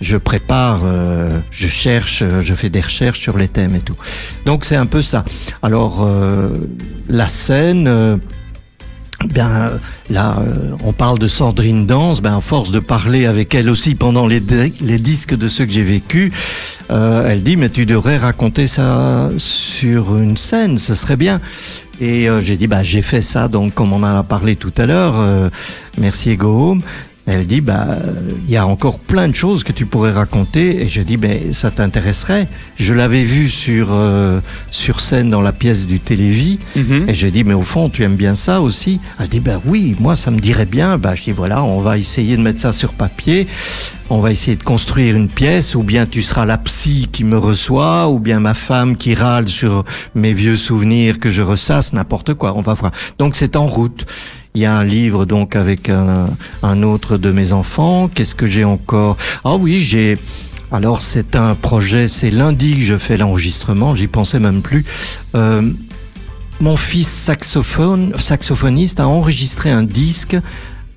[0.00, 0.82] je prépare,
[1.50, 3.96] je cherche, je fais des recherches sur les thèmes et tout.
[4.44, 5.24] Donc c'est un peu ça.
[5.62, 6.08] Alors
[7.08, 8.20] la scène
[9.26, 12.20] ben là, euh, on parle de Sandrine Danse.
[12.20, 14.40] Ben à force de parler avec elle aussi pendant les,
[14.80, 16.32] les disques de ceux que j'ai vécu,
[16.90, 21.40] euh, elle dit mais tu devrais raconter ça sur une scène, ce serait bien.
[22.00, 24.72] Et euh, j'ai dit bah j'ai fait ça donc comme on en a parlé tout
[24.76, 25.50] à l'heure.
[25.98, 26.78] merci Ego
[27.28, 27.98] elle dit, bah,
[28.46, 30.82] il y a encore plein de choses que tu pourrais raconter.
[30.82, 32.48] Et je dis, ben, ça t'intéresserait.
[32.76, 36.58] Je l'avais vu sur euh, sur scène dans la pièce du Télévis.
[36.76, 37.08] Mhm.
[37.08, 39.00] Et je dis, mais au fond, tu aimes bien ça aussi?
[39.20, 40.96] Elle dit, ben oui, moi, ça me dirait bien.
[40.96, 43.46] Bah, je dis, voilà, on va essayer de mettre ça sur papier.
[44.10, 47.36] On va essayer de construire une pièce, ou bien tu seras la psy qui me
[47.36, 52.32] reçoit, ou bien ma femme qui râle sur mes vieux souvenirs que je ressasse, n'importe
[52.32, 52.54] quoi.
[52.56, 52.92] On va voir.
[53.18, 54.06] Donc c'est en route.
[54.58, 58.10] Il y a un livre donc avec un, autre de mes enfants.
[58.12, 59.16] Qu'est-ce que j'ai encore?
[59.44, 60.18] Ah oui, j'ai
[60.72, 64.84] alors c'est un projet, c'est lundi que je fais l'enregistrement, j'y pensais même plus.
[65.36, 65.62] Euh,
[66.58, 70.36] mon fils saxophone, saxophoniste a enregistré un disque,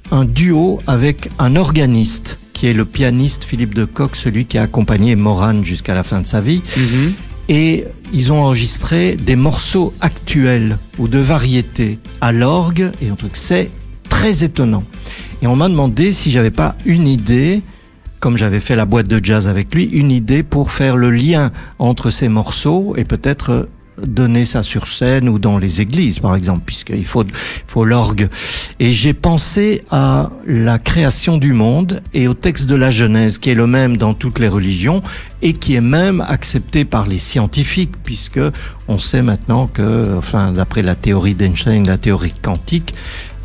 [0.10, 4.64] un duo avec un organiste qui est le pianiste Philippe de Coq, celui qui a
[4.64, 6.64] accompagné Moran jusqu'à la fin de sa vie.
[6.76, 7.14] Mhm
[7.52, 7.84] et
[8.14, 13.34] ils ont enregistré des morceaux actuels ou de variétés à l'orgue et truc.
[13.34, 13.70] C'est
[14.08, 14.84] très étonnant.
[15.42, 17.62] Et on m'a demandé si j'avais pas une idée,
[18.22, 21.52] comme j'avais fait la boîte de jazz avec lui, une idée pour faire le lien
[21.78, 26.64] entre ces morceaux et peut-être donner ça sur scène ou dans les églises, par exemple,
[26.66, 27.24] puisqu'il faut,
[27.68, 28.30] faut l'orgue.
[28.80, 33.50] Et j'ai pensé à la création du monde et au texte de la Genèse, qui
[33.50, 35.02] est le même dans toutes les religions
[35.42, 38.40] et qui est même accepté par les scientifiques, puisque
[38.88, 42.94] on sait maintenant que, enfin, d'après la théorie d'Einstein, la théorie quantique,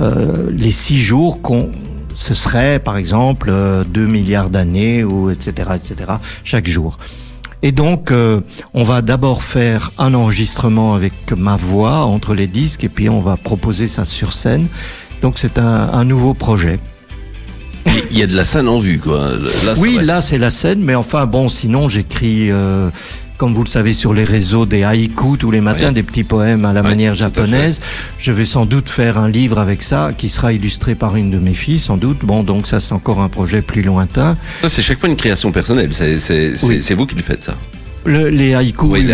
[0.00, 1.70] euh, les six jours qu'on
[2.16, 6.12] ce serait, par exemple, 2 euh, milliards d'années ou etc., etc.,
[6.44, 6.98] chaque jour.
[7.62, 8.40] Et donc, euh,
[8.74, 13.20] on va d'abord faire un enregistrement avec ma voix entre les disques et puis on
[13.20, 14.66] va proposer ça sur scène.
[15.22, 16.78] Donc, c'est un, nouveau projet.
[18.10, 19.30] Il y a de la scène en vue, quoi.
[19.78, 22.90] oui, là, c'est la scène, mais enfin, bon, sinon, j'écris euh,
[23.36, 26.64] comme vous le savez sur les réseaux, des haïkus tous les matins, des petits poèmes
[26.64, 27.80] à la manière japonaise.
[28.18, 31.38] Je vais sans doute faire un livre avec ça, qui sera illustré par une de
[31.38, 32.18] mes filles, sans doute.
[32.22, 34.36] Bon, donc ça, c'est encore un projet plus lointain.
[34.62, 35.92] Ça, c'est chaque fois une création personnelle.
[35.92, 37.54] C'est vous qui le faites, ça
[38.06, 39.06] les haïkus, oui,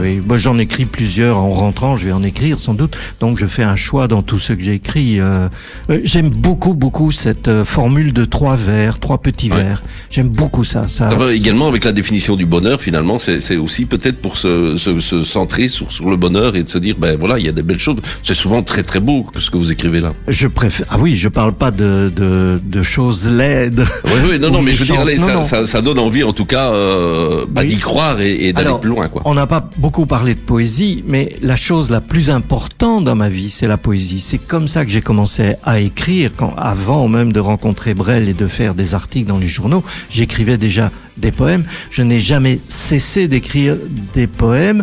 [0.00, 2.96] oui, j'en écris plusieurs en rentrant, je vais en écrire sans doute.
[3.20, 5.20] Donc je fais un choix dans tout ce que j'écris.
[5.20, 5.48] Euh,
[5.90, 9.82] euh, J'aime beaucoup, beaucoup cette euh, formule de trois vers, trois petits vers.
[10.10, 10.86] J'aime beaucoup ça.
[10.88, 11.14] ça...
[11.14, 15.22] va également avec la définition du bonheur, finalement, c'est aussi peut-être pour se, se, se,
[15.22, 17.62] centrer sur, sur le bonheur et de se dire, ben voilà, il y a des
[17.62, 17.96] belles choses.
[18.22, 20.12] C'est souvent très très beau ce que vous écrivez là.
[20.28, 20.86] Je préfère.
[20.90, 23.84] Ah oui, je parle pas de, de, de choses laides.
[24.04, 26.44] Oui, oui, non, non, mais je veux dire, ça, ça, ça, donne envie en tout
[26.44, 29.08] cas euh, bah, d'y croire et, et d'aller plus loin.
[29.08, 29.22] Quoi.
[29.24, 33.28] On n'a pas beaucoup parlé de poésie, mais la chose la plus importante dans ma
[33.28, 34.20] vie, c'est la poésie.
[34.20, 38.34] C'est comme ça que j'ai commencé à écrire, quand, avant même de rencontrer Brel et
[38.34, 41.64] de faire des articles dans les journaux, j'écrivais déjà des poèmes.
[41.90, 43.76] Je n'ai jamais cessé d'écrire
[44.14, 44.82] des poèmes.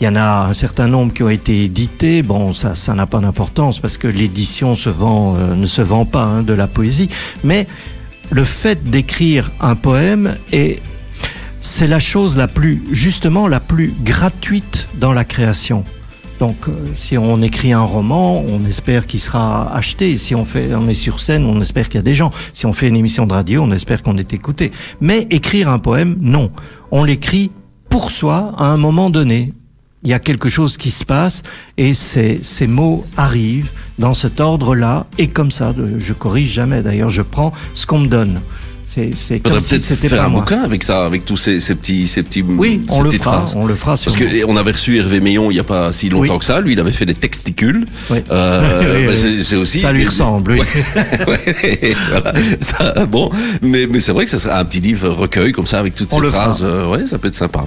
[0.00, 2.22] Il y en a un certain nombre qui ont été édités.
[2.22, 6.04] Bon, ça, ça n'a pas d'importance parce que l'édition se vend, euh, ne se vend
[6.04, 7.08] pas hein, de la poésie.
[7.44, 7.68] Mais
[8.30, 10.80] le fait d'écrire un poème est
[11.62, 15.84] c'est la chose la plus, justement, la plus gratuite dans la création.
[16.40, 20.18] Donc, euh, si on écrit un roman, on espère qu'il sera acheté.
[20.18, 22.32] Si on fait, on est sur scène, on espère qu'il y a des gens.
[22.52, 24.72] Si on fait une émission de radio, on espère qu'on est écouté.
[25.00, 26.50] Mais écrire un poème, non.
[26.90, 27.52] On l'écrit
[27.88, 29.52] pour soi à un moment donné.
[30.02, 31.44] Il y a quelque chose qui se passe
[31.76, 36.82] et ces, ces mots arrivent dans cet ordre-là et comme ça, je corrige jamais.
[36.82, 38.40] D'ailleurs, je prends ce qu'on me donne.
[39.14, 42.22] C'est comme si c'était pas un bouquin avec ça, avec tous ces, ces petits, ces
[42.22, 42.42] petits.
[42.42, 43.96] Oui, on le fera, on le fera.
[43.96, 46.60] Parce que on avait reçu Hervé Meillon il y a pas si longtemps que ça.
[46.60, 47.86] Lui, il avait fait des texticules.
[48.10, 48.18] Oui.
[48.30, 49.12] Euh, bah
[49.42, 49.78] c'est aussi.
[49.78, 50.52] Ça lui ressemble.
[50.52, 50.60] Oui.
[52.10, 52.32] voilà.
[52.60, 53.30] ça, bon,
[53.62, 56.10] mais mais c'est vrai que ça serait un petit livre recueil comme ça avec toutes
[56.10, 56.62] ces phrases.
[56.62, 57.66] Euh, ouais, ça peut être sympa.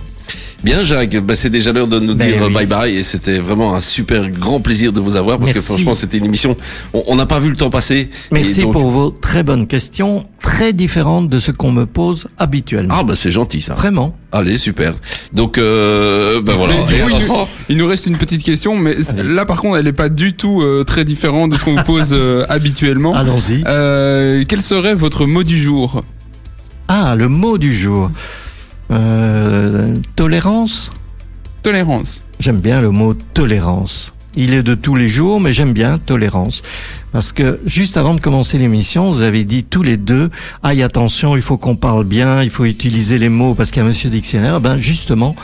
[0.66, 3.76] Bien Jacques, bah, c'est déjà l'heure de nous ben dire bye bye et c'était vraiment
[3.76, 6.58] un super grand plaisir de vous avoir parce que franchement c'était une émission,
[6.92, 8.10] on n'a pas vu le temps passer.
[8.32, 12.96] Merci pour vos très bonnes questions, très différentes de ce qu'on me pose habituellement.
[12.98, 13.76] Ah bah c'est gentil ça.
[13.76, 14.16] Vraiment.
[14.32, 14.96] Allez super.
[15.34, 16.74] Donc euh, bah voilà.
[17.70, 20.64] il, nous reste une petite question, mais là par contre elle n'est pas du tout
[20.64, 23.14] euh, très différente de ce qu'on vous pose euh, habituellement.
[23.14, 23.64] Allons-y.
[23.68, 26.04] Euh, quel serait votre mot du jour?
[26.88, 28.10] Ah le mot du jour.
[28.92, 30.92] Euh, tolérance
[31.64, 32.26] Tolérance.
[32.40, 34.14] J'aime bien le mot tolérance.
[34.36, 36.62] Il est de tous les jours, mais j'aime bien tolérance.
[37.12, 40.30] Parce que juste avant de commencer l'émission, vous avez dit tous les deux,
[40.62, 43.86] aïe attention, il faut qu'on parle bien, il faut utiliser les mots parce qu'il y
[43.86, 44.60] a Monsieur Dictionnaire.
[44.60, 45.36] Ben justement,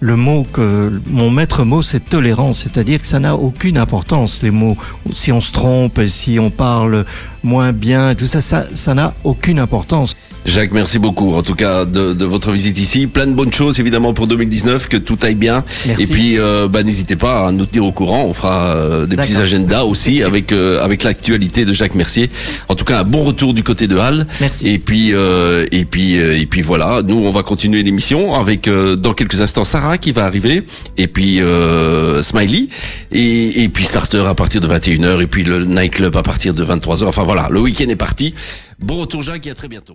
[0.00, 4.50] le mot que mon maître mot c'est tolérance, c'est-à-dire que ça n'a aucune importance les
[4.50, 4.76] mots.
[5.12, 7.04] Si on se trompe, si on parle
[7.46, 10.14] moins bien, tout ça, ça, ça n'a aucune importance.
[10.46, 13.08] Jacques, merci beaucoup en tout cas de, de, votre visite ici.
[13.08, 15.64] Plein de bonnes choses évidemment pour 2019, que tout aille bien.
[15.98, 18.24] Et puis euh, bah, n'hésitez pas à nous tenir au courant.
[18.24, 22.30] On fera euh, des petits agendas aussi avec euh, avec l'actualité de Jacques Mercier.
[22.68, 24.26] En tout cas, un bon retour du côté de Halle.
[24.40, 24.68] Merci.
[24.68, 27.02] Et puis et puis et puis voilà.
[27.04, 30.62] Nous, on va continuer l'émission avec dans quelques instants Sarah qui va arriver
[30.96, 31.40] et puis
[32.22, 32.68] Smiley
[33.10, 36.64] et, et puis Starter à partir de 21h et puis le nightclub à partir de
[36.64, 37.06] 23h.
[37.06, 38.34] Enfin voilà, le week-end est parti.
[38.78, 39.94] Bon retour Jacques et à très bientôt.